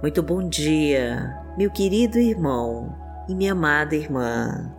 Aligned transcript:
Muito 0.00 0.22
bom 0.22 0.48
dia, 0.48 1.36
meu 1.56 1.72
querido 1.72 2.20
irmão 2.20 2.94
e 3.28 3.34
minha 3.34 3.50
amada 3.50 3.96
irmã. 3.96 4.72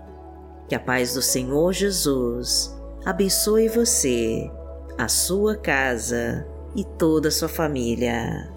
Que 0.70 0.76
a 0.76 0.80
paz 0.80 1.14
do 1.14 1.22
Senhor 1.22 1.74
Jesus 1.74 2.74
abençoe 3.06 3.68
você, 3.68 4.50
a 4.98 5.10
sua 5.10 5.58
casa 5.58 6.48
e 6.74 6.86
toda 6.86 7.28
a 7.28 7.32
sua 7.32 7.50
família. 7.50 8.50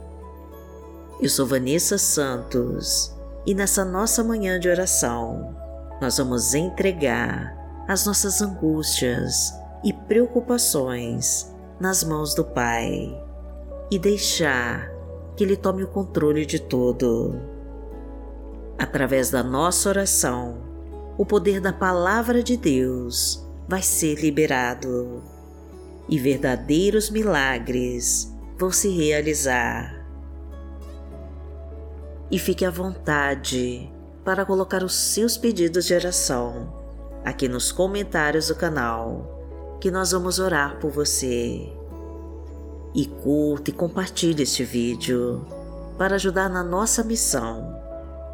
Eu 1.20 1.28
sou 1.28 1.44
Vanessa 1.48 1.98
Santos 1.98 3.12
e 3.44 3.56
nessa 3.56 3.84
nossa 3.84 4.22
manhã 4.22 4.60
de 4.60 4.68
oração 4.68 5.56
nós 6.00 6.18
vamos 6.18 6.54
entregar 6.54 7.56
as 7.88 8.06
nossas 8.06 8.40
angústias 8.40 9.52
e 9.82 9.92
preocupações 9.92 11.52
nas 11.80 12.04
mãos 12.04 12.36
do 12.36 12.44
Pai 12.44 13.20
e 13.90 13.98
deixar 13.98 14.91
que 15.42 15.44
Ele 15.44 15.56
tome 15.56 15.82
o 15.82 15.88
controle 15.88 16.46
de 16.46 16.60
tudo. 16.60 17.34
Através 18.78 19.28
da 19.28 19.42
nossa 19.42 19.88
oração, 19.88 20.62
o 21.18 21.26
poder 21.26 21.60
da 21.60 21.72
Palavra 21.72 22.44
de 22.44 22.56
Deus 22.56 23.44
vai 23.66 23.82
ser 23.82 24.20
liberado 24.20 25.20
e 26.08 26.16
verdadeiros 26.16 27.10
milagres 27.10 28.32
vão 28.56 28.70
se 28.70 28.88
realizar. 28.88 30.06
E 32.30 32.38
fique 32.38 32.64
à 32.64 32.70
vontade 32.70 33.92
para 34.24 34.44
colocar 34.44 34.84
os 34.84 34.94
seus 34.94 35.36
pedidos 35.36 35.86
de 35.86 35.94
oração 35.94 36.72
aqui 37.24 37.48
nos 37.48 37.72
comentários 37.72 38.46
do 38.46 38.54
canal, 38.54 39.76
que 39.80 39.90
nós 39.90 40.12
vamos 40.12 40.38
orar 40.38 40.78
por 40.78 40.92
você 40.92 41.68
e 42.94 43.06
curta 43.06 43.70
e 43.70 43.72
compartilhe 43.72 44.42
este 44.42 44.64
vídeo 44.64 45.46
para 45.96 46.16
ajudar 46.16 46.48
na 46.48 46.62
nossa 46.62 47.02
missão 47.02 47.80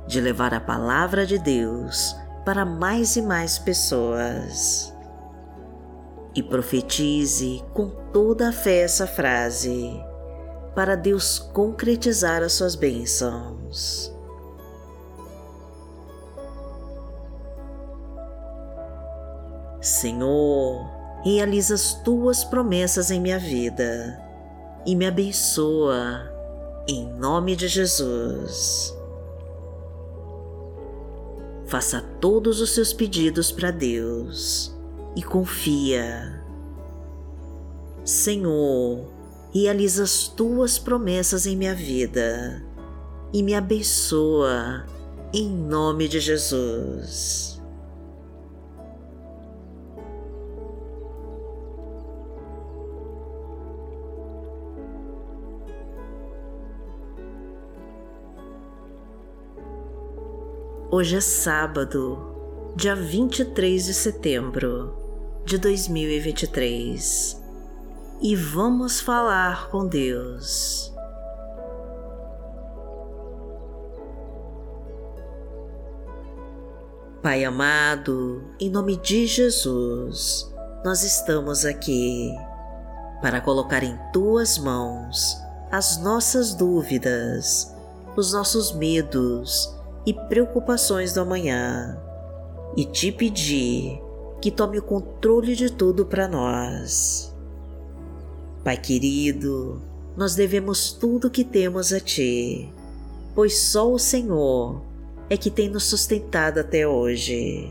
de 0.06 0.20
levar 0.20 0.54
a 0.54 0.60
palavra 0.60 1.26
de 1.26 1.38
Deus 1.38 2.16
para 2.44 2.64
mais 2.64 3.16
e 3.16 3.22
mais 3.22 3.58
pessoas. 3.58 4.92
E 6.34 6.42
profetize 6.42 7.62
com 7.74 7.88
toda 8.12 8.48
a 8.48 8.52
fé 8.52 8.80
essa 8.80 9.06
frase 9.06 10.00
para 10.74 10.96
Deus 10.96 11.38
concretizar 11.38 12.42
as 12.42 12.52
suas 12.52 12.74
bênçãos. 12.74 14.14
Senhor, 19.80 20.88
realiza 21.24 21.74
as 21.74 21.94
tuas 21.94 22.44
promessas 22.44 23.10
em 23.10 23.20
minha 23.20 23.38
vida 23.38 24.27
e 24.86 24.94
me 24.94 25.06
abençoa, 25.06 26.30
em 26.88 27.06
nome 27.14 27.54
de 27.54 27.68
Jesus. 27.68 28.94
Faça 31.66 32.00
todos 32.20 32.60
os 32.60 32.70
seus 32.70 32.92
pedidos 32.92 33.52
para 33.52 33.70
Deus 33.70 34.74
e 35.14 35.22
confia. 35.22 36.42
Senhor, 38.04 39.06
realiza 39.52 40.04
as 40.04 40.28
tuas 40.28 40.78
promessas 40.78 41.46
em 41.46 41.56
minha 41.56 41.74
vida 41.74 42.64
e 43.32 43.42
me 43.42 43.54
abençoa, 43.54 44.86
em 45.32 45.48
nome 45.50 46.08
de 46.08 46.20
Jesus. 46.20 47.57
Hoje 60.90 61.16
é 61.16 61.20
sábado, 61.20 62.72
dia 62.74 62.96
23 62.96 63.84
de 63.84 63.92
setembro 63.92 64.96
de 65.44 65.58
2023 65.58 67.38
e 68.22 68.34
vamos 68.34 68.98
falar 68.98 69.68
com 69.68 69.86
Deus. 69.86 70.90
Pai 77.20 77.44
amado, 77.44 78.42
em 78.58 78.70
nome 78.70 78.96
de 78.96 79.26
Jesus, 79.26 80.50
nós 80.82 81.02
estamos 81.02 81.66
aqui 81.66 82.34
para 83.20 83.42
colocar 83.42 83.84
em 83.84 83.94
tuas 84.10 84.56
mãos 84.56 85.36
as 85.70 86.02
nossas 86.02 86.54
dúvidas, 86.54 87.76
os 88.16 88.32
nossos 88.32 88.72
medos 88.72 89.76
e 90.08 90.14
preocupações 90.14 91.12
do 91.12 91.20
amanhã 91.20 92.00
e 92.74 92.86
te 92.86 93.12
pedir 93.12 94.00
que 94.40 94.50
tome 94.50 94.78
o 94.78 94.82
controle 94.82 95.54
de 95.54 95.70
tudo 95.70 96.06
para 96.06 96.26
nós. 96.26 97.36
Pai 98.64 98.78
querido, 98.78 99.82
nós 100.16 100.34
devemos 100.34 100.92
tudo 100.92 101.28
que 101.28 101.44
temos 101.44 101.92
a 101.92 102.00
Ti, 102.00 102.72
pois 103.34 103.58
só 103.58 103.92
o 103.92 103.98
Senhor 103.98 104.80
é 105.28 105.36
que 105.36 105.50
tem 105.50 105.68
nos 105.68 105.84
sustentado 105.84 106.58
até 106.58 106.88
hoje. 106.88 107.70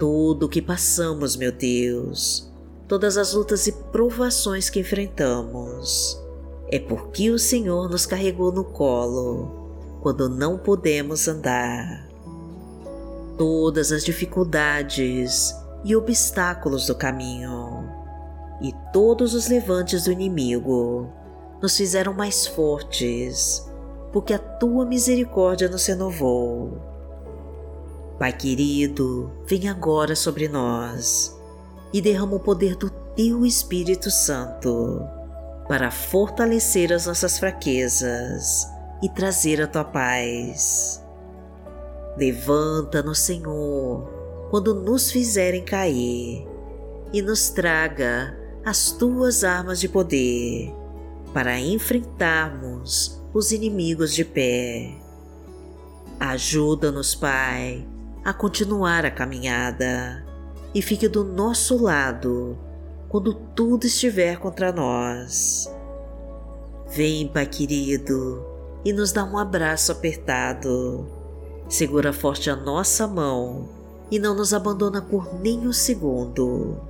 Tudo 0.00 0.46
o 0.46 0.48
que 0.48 0.60
passamos, 0.60 1.36
meu 1.36 1.52
Deus, 1.52 2.52
todas 2.88 3.16
as 3.16 3.34
lutas 3.34 3.68
e 3.68 3.72
provações 3.92 4.68
que 4.68 4.80
enfrentamos, 4.80 6.20
é 6.72 6.80
porque 6.80 7.30
o 7.30 7.38
Senhor 7.38 7.88
nos 7.88 8.04
carregou 8.04 8.50
no 8.50 8.64
colo 8.64 9.57
quando 10.08 10.26
não 10.26 10.56
podemos 10.56 11.28
andar. 11.28 12.08
Todas 13.36 13.92
as 13.92 14.02
dificuldades 14.02 15.54
e 15.84 15.94
obstáculos 15.94 16.86
do 16.86 16.94
caminho 16.94 17.86
e 18.62 18.72
todos 18.90 19.34
os 19.34 19.48
levantes 19.48 20.04
do 20.04 20.12
inimigo 20.12 21.12
nos 21.60 21.76
fizeram 21.76 22.14
mais 22.14 22.46
fortes, 22.46 23.70
porque 24.10 24.32
a 24.32 24.38
tua 24.38 24.86
misericórdia 24.86 25.68
nos 25.68 25.84
renovou. 25.84 26.78
Pai 28.18 28.32
querido, 28.32 29.30
vem 29.44 29.68
agora 29.68 30.16
sobre 30.16 30.48
nós 30.48 31.38
e 31.92 32.00
derrama 32.00 32.36
o 32.36 32.40
poder 32.40 32.76
do 32.76 32.88
teu 33.14 33.44
Espírito 33.44 34.10
Santo 34.10 35.02
para 35.68 35.90
fortalecer 35.90 36.94
as 36.94 37.04
nossas 37.04 37.38
fraquezas 37.38 38.77
e 39.02 39.08
trazer 39.08 39.62
a 39.62 39.66
tua 39.66 39.84
paz. 39.84 41.04
Levanta-nos, 42.16 43.18
Senhor, 43.18 44.08
quando 44.50 44.74
nos 44.74 45.10
fizerem 45.10 45.64
cair, 45.64 46.46
e 47.12 47.22
nos 47.22 47.50
traga 47.50 48.36
as 48.64 48.92
tuas 48.92 49.44
armas 49.44 49.80
de 49.80 49.88
poder 49.88 50.74
para 51.32 51.58
enfrentarmos 51.58 53.22
os 53.32 53.52
inimigos 53.52 54.14
de 54.14 54.24
pé. 54.24 54.94
Ajuda-nos, 56.18 57.14
Pai, 57.14 57.86
a 58.24 58.32
continuar 58.32 59.04
a 59.04 59.10
caminhada 59.10 60.24
e 60.74 60.82
fique 60.82 61.08
do 61.08 61.24
nosso 61.24 61.82
lado 61.82 62.58
quando 63.08 63.34
tudo 63.34 63.86
estiver 63.86 64.38
contra 64.38 64.72
nós. 64.72 65.72
Vem, 66.88 67.28
Pai 67.28 67.46
querido, 67.46 68.44
e 68.84 68.92
nos 68.92 69.12
dá 69.12 69.24
um 69.24 69.38
abraço 69.38 69.92
apertado. 69.92 71.06
Segura 71.68 72.12
forte 72.12 72.48
a 72.50 72.56
nossa 72.56 73.06
mão 73.06 73.68
e 74.10 74.18
não 74.18 74.34
nos 74.34 74.54
abandona 74.54 75.02
por 75.02 75.34
nem 75.40 75.66
um 75.66 75.72
segundo. 75.72 76.80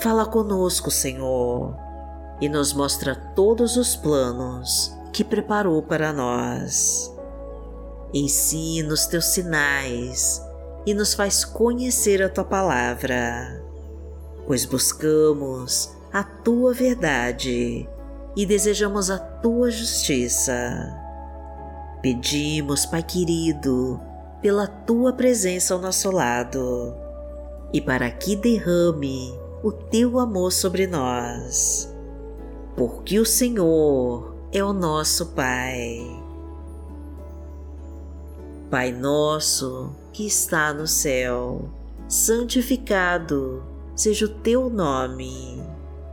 Fala 0.00 0.24
conosco, 0.24 0.90
Senhor, 0.90 1.76
e 2.40 2.48
nos 2.48 2.72
mostra 2.72 3.14
todos 3.14 3.76
os 3.76 3.94
planos 3.94 4.94
que 5.12 5.22
preparou 5.22 5.82
para 5.82 6.12
nós. 6.12 7.14
Ensina 8.14 8.94
os 8.94 9.06
teus 9.06 9.26
sinais 9.26 10.42
e 10.86 10.94
nos 10.94 11.12
faz 11.12 11.44
conhecer 11.44 12.22
a 12.22 12.28
tua 12.28 12.44
palavra, 12.44 13.62
pois 14.46 14.64
buscamos 14.64 15.94
a 16.12 16.24
tua 16.24 16.72
verdade 16.72 17.86
e 18.36 18.46
desejamos 18.46 19.10
a 19.10 19.18
tua 19.18 19.70
justiça. 19.70 20.96
Pedimos, 22.02 22.86
Pai 22.86 23.02
querido, 23.02 24.00
pela 24.40 24.66
tua 24.66 25.12
presença 25.12 25.74
ao 25.74 25.80
nosso 25.80 26.10
lado 26.10 26.94
e 27.72 27.80
para 27.80 28.10
que 28.10 28.34
derrame 28.36 29.38
o 29.62 29.70
teu 29.70 30.18
amor 30.18 30.50
sobre 30.50 30.86
nós, 30.86 31.92
porque 32.76 33.18
o 33.18 33.26
Senhor 33.26 34.34
é 34.52 34.64
o 34.64 34.72
nosso 34.72 35.26
Pai. 35.26 35.98
Pai 38.70 38.92
nosso 38.92 39.94
que 40.12 40.26
está 40.26 40.72
no 40.72 40.86
céu, 40.86 41.68
santificado 42.08 43.62
seja 43.94 44.24
o 44.24 44.28
teu 44.28 44.70
nome. 44.70 45.62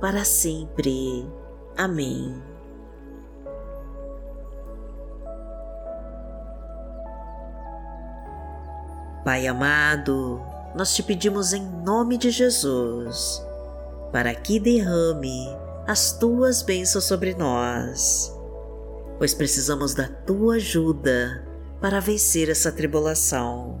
para 0.00 0.24
sempre. 0.24 1.26
Amém. 1.76 2.42
Pai 9.24 9.46
amado, 9.46 10.40
nós 10.74 10.94
te 10.94 11.02
pedimos 11.02 11.52
em 11.52 11.62
nome 11.84 12.16
de 12.16 12.30
Jesus, 12.30 13.44
para 14.10 14.34
que 14.34 14.58
derrame 14.58 15.54
as 15.86 16.12
tuas 16.12 16.62
bênçãos 16.62 17.04
sobre 17.04 17.34
nós, 17.34 18.34
pois 19.18 19.34
precisamos 19.34 19.92
da 19.92 20.08
tua 20.08 20.54
ajuda 20.54 21.44
para 21.80 22.00
vencer 22.00 22.48
essa 22.48 22.72
tribulação. 22.72 23.80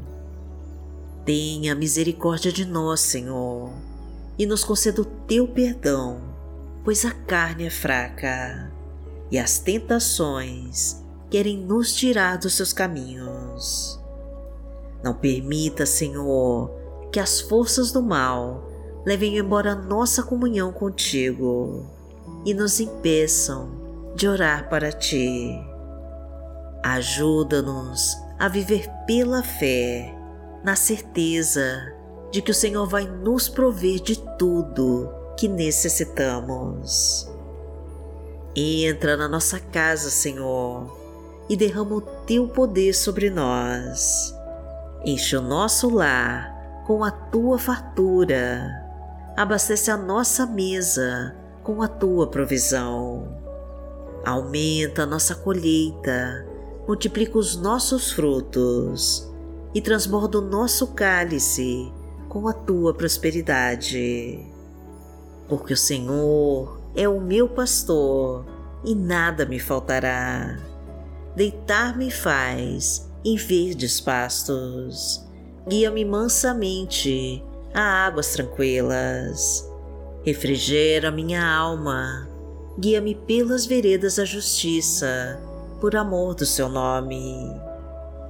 Tenha 1.24 1.74
misericórdia 1.74 2.52
de 2.52 2.64
nós, 2.64 3.00
Senhor, 3.00 3.70
e 4.38 4.46
nos 4.46 4.64
conceda 4.64 5.02
o 5.02 5.04
teu 5.04 5.48
perdão, 5.48 6.20
pois 6.84 7.04
a 7.04 7.10
carne 7.10 7.66
é 7.66 7.70
fraca 7.70 8.72
e 9.30 9.38
as 9.38 9.58
tentações 9.58 11.02
querem 11.28 11.58
nos 11.58 11.92
tirar 11.92 12.38
dos 12.38 12.54
seus 12.54 12.72
caminhos. 12.72 14.00
Não 15.02 15.12
permita, 15.12 15.84
Senhor, 15.84 16.70
que 17.12 17.20
as 17.20 17.40
forças 17.40 17.92
do 17.92 18.02
mal 18.02 18.68
levem 19.04 19.38
embora 19.38 19.74
nossa 19.74 20.22
comunhão 20.22 20.72
contigo 20.72 21.86
e 22.44 22.54
nos 22.54 22.80
impeçam 22.80 23.70
de 24.14 24.28
orar 24.28 24.68
para 24.68 24.90
ti. 24.92 25.50
Ajuda-nos 26.82 28.16
a 28.38 28.48
viver 28.48 28.88
pela 29.06 29.42
fé, 29.42 30.14
na 30.64 30.76
certeza 30.76 31.94
de 32.30 32.42
que 32.42 32.50
o 32.50 32.54
Senhor 32.54 32.86
vai 32.86 33.06
nos 33.06 33.48
prover 33.48 34.00
de 34.00 34.18
tudo 34.36 35.10
que 35.36 35.48
necessitamos. 35.48 37.28
Entra 38.54 39.16
na 39.16 39.28
nossa 39.28 39.60
casa, 39.60 40.10
Senhor, 40.10 40.96
e 41.48 41.56
derrama 41.56 41.96
o 41.96 42.00
teu 42.00 42.48
poder 42.48 42.92
sobre 42.92 43.30
nós 43.30 44.36
Enche 45.04 45.36
o 45.36 45.40
nosso 45.40 45.88
lar 45.88 46.82
com 46.84 47.04
a 47.04 47.10
tua 47.10 47.56
fartura. 47.56 48.68
Abastece 49.36 49.92
a 49.92 49.96
nossa 49.96 50.44
mesa 50.44 51.36
com 51.62 51.80
a 51.80 51.86
tua 51.86 52.26
provisão. 52.26 53.28
Aumenta 54.26 55.04
a 55.04 55.06
nossa 55.06 55.36
colheita, 55.36 56.44
multiplica 56.86 57.38
os 57.38 57.56
nossos 57.56 58.10
frutos 58.10 59.32
e 59.72 59.80
transborda 59.80 60.38
o 60.38 60.42
nosso 60.42 60.88
cálice 60.88 61.92
com 62.40 62.46
a 62.46 62.52
tua 62.52 62.94
prosperidade. 62.94 64.38
Porque 65.48 65.72
o 65.72 65.76
Senhor 65.76 66.80
é 66.94 67.08
o 67.08 67.20
meu 67.20 67.48
pastor 67.48 68.46
e 68.84 68.94
nada 68.94 69.44
me 69.44 69.58
faltará. 69.58 70.56
Deitar-me 71.34 72.12
faz 72.12 73.10
em 73.24 73.36
verdes 73.36 74.00
pastos. 74.00 75.26
Guia-me 75.66 76.04
mansamente 76.04 77.42
a 77.74 78.06
águas 78.06 78.32
tranquilas. 78.32 79.68
Refrigera 80.24 81.10
minha 81.10 81.44
alma. 81.44 82.28
Guia-me 82.78 83.16
pelas 83.16 83.66
veredas 83.66 84.16
da 84.16 84.24
justiça, 84.24 85.40
por 85.80 85.96
amor 85.96 86.36
do 86.36 86.46
seu 86.46 86.68
nome. 86.68 87.67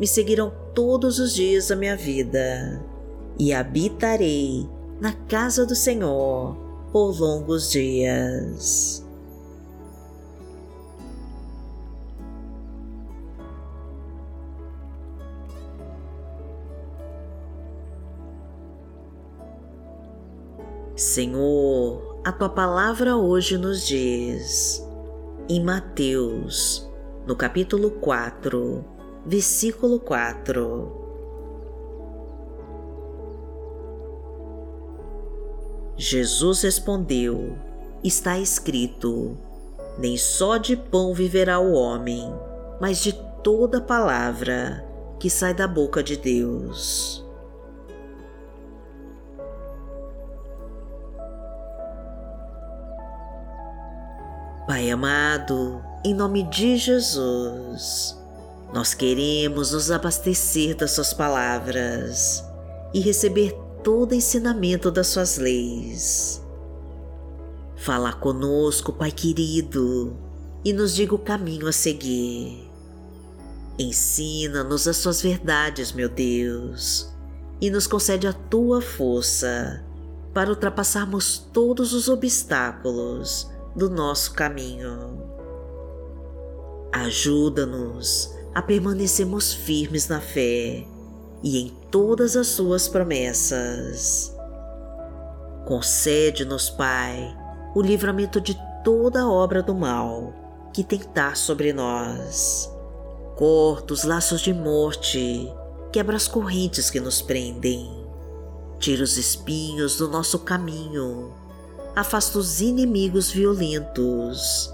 me 0.00 0.06
seguirão 0.06 0.50
todos 0.74 1.18
os 1.18 1.34
dias 1.34 1.68
da 1.68 1.76
minha 1.76 1.94
vida, 1.94 2.82
e 3.38 3.52
habitarei 3.52 4.66
na 4.98 5.12
casa 5.12 5.66
do 5.66 5.74
Senhor 5.74 6.56
por 6.90 7.20
longos 7.20 7.70
dias. 7.70 9.04
Senhor, 20.96 22.20
a 22.24 22.32
tua 22.32 22.48
palavra 22.48 23.16
hoje 23.16 23.56
nos 23.56 23.86
diz, 23.86 24.82
em 25.48 25.62
Mateus, 25.62 26.90
no 27.26 27.36
capítulo 27.36 27.90
4, 27.92 28.99
versículo 29.24 30.00
4. 30.00 31.00
Jesus 35.96 36.62
respondeu: 36.62 37.56
Está 38.02 38.38
escrito: 38.38 39.36
Nem 39.98 40.16
só 40.16 40.56
de 40.56 40.76
pão 40.76 41.12
viverá 41.12 41.58
o 41.58 41.72
homem, 41.72 42.32
mas 42.80 42.98
de 43.02 43.12
toda 43.42 43.80
palavra 43.80 44.84
que 45.18 45.28
sai 45.28 45.52
da 45.52 45.68
boca 45.68 46.02
de 46.02 46.16
Deus. 46.16 47.24
Pai 54.66 54.88
amado, 54.90 55.84
em 56.04 56.14
nome 56.14 56.44
de 56.44 56.76
Jesus, 56.76 58.19
nós 58.72 58.94
queremos 58.94 59.72
nos 59.72 59.90
abastecer 59.90 60.76
das 60.76 60.92
Suas 60.92 61.12
palavras 61.12 62.44
e 62.94 63.00
receber 63.00 63.52
todo 63.82 64.14
ensinamento 64.14 64.90
das 64.90 65.08
Suas 65.08 65.38
leis. 65.38 66.40
Fala 67.76 68.12
conosco, 68.12 68.92
Pai 68.92 69.10
querido, 69.10 70.16
e 70.64 70.72
nos 70.72 70.94
diga 70.94 71.14
o 71.14 71.18
caminho 71.18 71.66
a 71.66 71.72
seguir. 71.72 72.70
Ensina-nos 73.78 74.86
as 74.86 74.98
Suas 74.98 75.20
verdades, 75.20 75.90
meu 75.90 76.08
Deus, 76.08 77.10
e 77.60 77.70
nos 77.70 77.86
concede 77.86 78.26
a 78.26 78.32
Tua 78.32 78.80
força 78.80 79.84
para 80.32 80.50
ultrapassarmos 80.50 81.38
todos 81.38 81.92
os 81.92 82.08
obstáculos 82.08 83.50
do 83.74 83.90
nosso 83.90 84.32
caminho. 84.32 85.28
Ajuda-nos 86.92 88.39
a 88.54 88.62
permanecermos 88.62 89.52
firmes 89.52 90.08
na 90.08 90.20
fé 90.20 90.84
e 91.42 91.58
em 91.58 91.68
todas 91.90 92.36
as 92.36 92.48
Suas 92.48 92.88
promessas. 92.88 94.34
Concede-nos, 95.66 96.70
Pai, 96.70 97.36
o 97.74 97.82
livramento 97.82 98.40
de 98.40 98.58
toda 98.84 99.28
obra 99.28 99.62
do 99.62 99.74
mal 99.74 100.32
que 100.72 100.82
tentar 100.82 101.36
sobre 101.36 101.72
nós. 101.72 102.70
Corta 103.36 103.94
os 103.94 104.04
laços 104.04 104.40
de 104.40 104.52
morte, 104.52 105.50
quebra 105.92 106.16
as 106.16 106.28
correntes 106.28 106.90
que 106.90 107.00
nos 107.00 107.22
prendem. 107.22 108.04
Tira 108.78 109.02
os 109.02 109.16
espinhos 109.16 109.96
do 109.96 110.08
nosso 110.08 110.38
caminho 110.40 111.40
afasta 111.94 112.38
os 112.38 112.60
inimigos 112.60 113.30
violentos, 113.30 114.72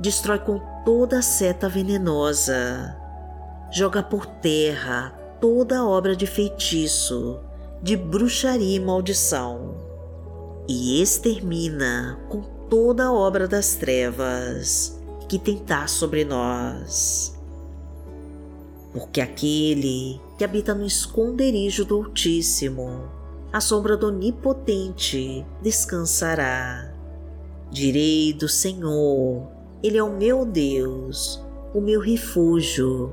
destrói 0.00 0.38
com 0.38 0.60
toda 0.84 1.22
seta 1.22 1.68
venenosa, 1.68 2.96
joga 3.70 4.02
por 4.02 4.26
terra 4.26 5.10
toda 5.40 5.86
obra 5.86 6.16
de 6.16 6.26
feitiço, 6.26 7.38
de 7.82 7.96
bruxaria 7.96 8.76
e 8.76 8.80
maldição, 8.80 9.76
e 10.68 11.00
extermina 11.00 12.18
com 12.28 12.42
toda 12.68 13.12
obra 13.12 13.46
das 13.48 13.74
trevas 13.74 14.98
que 15.28 15.38
tentar 15.38 15.88
sobre 15.88 16.24
nós. 16.24 17.34
porque 18.92 19.20
aquele 19.20 20.20
que 20.36 20.44
habita 20.44 20.74
no 20.74 20.84
esconderijo 20.84 21.84
do 21.84 21.96
Altíssimo, 21.96 23.08
a 23.52 23.60
sombra 23.60 23.96
do 23.96 24.08
Onipotente 24.08 25.46
descansará. 25.62 26.92
Direi 27.70 28.32
do 28.32 28.48
Senhor, 28.48 29.46
Ele 29.82 29.98
é 29.98 30.02
o 30.02 30.16
meu 30.16 30.44
Deus, 30.44 31.40
o 31.74 31.80
meu 31.80 32.00
refúgio, 32.00 33.12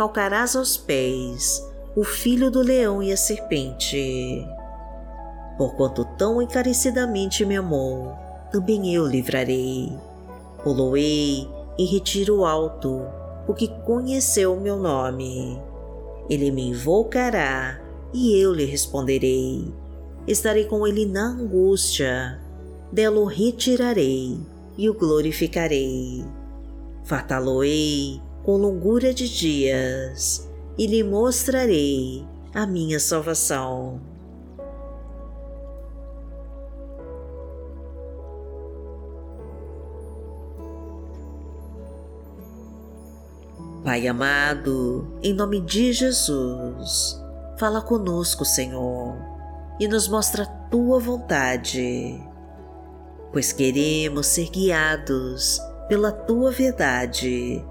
calcarás 0.00 0.56
aos 0.56 0.78
pés 0.78 1.62
o 1.94 2.02
filho 2.02 2.50
do 2.50 2.62
leão 2.62 3.02
e 3.02 3.12
a 3.12 3.18
serpente. 3.18 4.48
Porquanto 5.58 6.06
tão 6.16 6.40
encarecidamente 6.40 7.44
me 7.44 7.54
amou, 7.54 8.16
também 8.50 8.94
eu 8.94 9.06
livrarei. 9.06 9.92
Poloei 10.64 11.46
em 11.78 11.84
retiro 11.84 12.46
alto, 12.46 13.02
porque 13.44 13.68
conheceu 13.84 14.54
o 14.54 14.60
meu 14.60 14.78
nome. 14.78 15.60
Ele 16.30 16.50
me 16.50 16.68
invocará 16.68 17.78
e 18.10 18.40
eu 18.40 18.54
lhe 18.54 18.64
responderei. 18.64 19.70
Estarei 20.26 20.64
com 20.64 20.86
ele 20.86 21.04
na 21.04 21.26
angústia, 21.26 22.40
dela 22.90 23.20
o 23.20 23.26
retirarei 23.26 24.40
e 24.78 24.88
o 24.88 24.94
glorificarei. 24.94 26.24
Fartá-lo-ei 27.04 28.29
com 28.50 28.56
longura 28.56 29.14
de 29.14 29.28
dias 29.28 30.50
e 30.76 30.84
lhe 30.84 31.04
mostrarei 31.04 32.26
a 32.52 32.66
minha 32.66 32.98
salvação. 32.98 34.00
Pai 43.84 44.08
amado, 44.08 45.06
em 45.22 45.32
nome 45.32 45.60
de 45.60 45.92
Jesus, 45.92 47.22
fala 47.56 47.80
conosco, 47.80 48.44
Senhor, 48.44 49.14
e 49.78 49.86
nos 49.86 50.08
mostra 50.08 50.42
a 50.42 50.46
tua 50.46 50.98
vontade, 50.98 52.20
pois 53.32 53.52
queremos 53.52 54.26
ser 54.26 54.50
guiados 54.50 55.60
pela 55.88 56.10
tua 56.10 56.50
verdade 56.50 57.64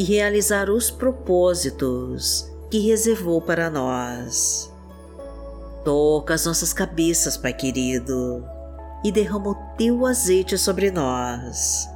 e 0.00 0.02
realizar 0.02 0.70
os 0.70 0.90
propósitos 0.90 2.50
que 2.70 2.78
reservou 2.78 3.38
para 3.38 3.68
nós. 3.68 4.72
Toca 5.84 6.32
as 6.32 6.46
nossas 6.46 6.72
cabeças, 6.72 7.36
Pai 7.36 7.52
querido, 7.52 8.42
e 9.04 9.12
derrama 9.12 9.50
o 9.50 9.54
teu 9.76 10.06
azeite 10.06 10.56
sobre 10.56 10.90
nós. 10.90 11.86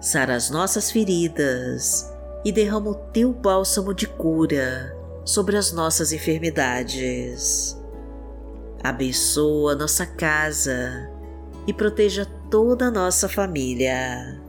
Sara 0.00 0.34
as 0.34 0.50
nossas 0.50 0.90
feridas 0.90 2.12
e 2.44 2.50
derrama 2.50 2.90
o 2.90 2.96
teu 2.96 3.32
bálsamo 3.32 3.94
de 3.94 4.08
cura 4.08 4.92
sobre 5.24 5.56
as 5.56 5.70
nossas 5.70 6.10
enfermidades. 6.12 7.80
Abençoa 8.82 9.76
nossa 9.76 10.04
casa 10.04 11.08
e 11.64 11.72
proteja 11.72 12.26
toda 12.50 12.86
a 12.86 12.90
nossa 12.90 13.28
família. 13.28 14.43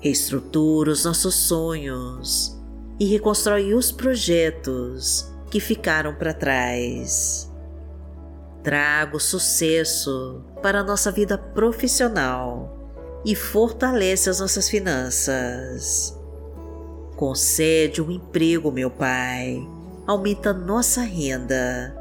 Reestrutura 0.00 0.92
os 0.92 1.04
nossos 1.04 1.34
sonhos 1.34 2.56
e 3.00 3.06
reconstrói 3.06 3.74
os 3.74 3.90
projetos 3.90 5.28
que 5.50 5.58
ficaram 5.58 6.14
para 6.14 6.32
trás. 6.32 7.50
Traga 8.62 9.18
sucesso 9.18 10.44
para 10.62 10.80
a 10.80 10.84
nossa 10.84 11.10
vida 11.10 11.38
profissional 11.38 12.76
e 13.24 13.34
fortalece 13.34 14.30
as 14.30 14.40
nossas 14.40 14.68
finanças. 14.68 16.16
Concede 17.16 18.00
um 18.00 18.10
emprego, 18.10 18.70
meu 18.70 18.90
Pai, 18.90 19.66
aumenta 20.06 20.52
nossa 20.52 21.00
renda 21.00 21.96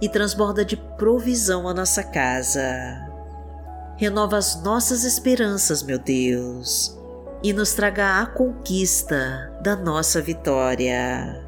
e 0.00 0.08
transborda 0.08 0.64
de 0.64 0.76
provisão 0.76 1.66
a 1.66 1.72
nossa 1.72 2.02
casa. 2.02 3.08
Renova 3.96 4.36
as 4.36 4.62
nossas 4.62 5.04
esperanças, 5.04 5.82
meu 5.82 5.98
Deus, 5.98 6.97
e 7.42 7.52
nos 7.52 7.72
traga 7.72 8.20
a 8.20 8.26
conquista 8.26 9.52
da 9.62 9.76
nossa 9.76 10.20
vitória. 10.20 11.46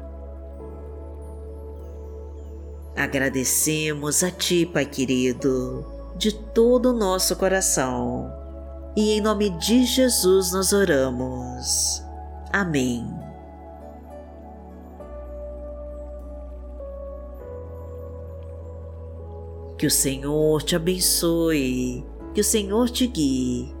Agradecemos 2.95 4.23
a 4.23 4.31
Ti, 4.31 4.65
Pai 4.65 4.85
querido, 4.85 5.85
de 6.15 6.33
todo 6.33 6.91
o 6.91 6.93
nosso 6.93 7.35
coração, 7.35 8.31
e 8.95 9.11
em 9.11 9.21
nome 9.21 9.49
de 9.57 9.85
Jesus 9.85 10.51
nós 10.51 10.71
oramos. 10.71 12.03
Amém. 12.51 13.05
Que 19.77 19.87
o 19.87 19.91
Senhor 19.91 20.61
te 20.61 20.75
abençoe, 20.75 22.05
que 22.33 22.41
o 22.41 22.43
Senhor 22.43 22.89
te 22.89 23.07
guie 23.07 23.80